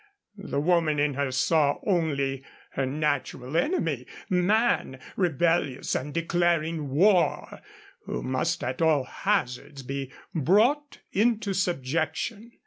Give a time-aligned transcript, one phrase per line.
[0.39, 7.61] The woman in her saw only her natural enemy, man, rebellious and declaring war,
[8.07, 12.51] who must at all hazards be brought into subjection.